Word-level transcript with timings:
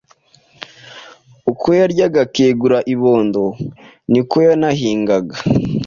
Uko 1.51 1.67
yaryaga 1.79 2.19
akegura 2.25 2.77
ibondo, 2.93 3.43
ni 4.11 4.21
ko 4.29 4.37
yanahingaga 4.47 5.35